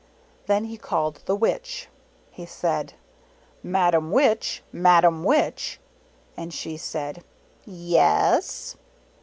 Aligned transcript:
Then 0.47 0.63
he 0.63 0.77
called 0.77 1.21
the 1.27 1.35
Witch. 1.35 1.87
He 2.31 2.47
said," 2.47 2.93
Madam 3.61 4.09
Witch! 4.11 4.63
Madam 4.71 5.23
Witch!" 5.23 5.79
And 6.35 6.51
she 6.51 6.75
said, 6.75 7.23
"Yes." 7.65 8.77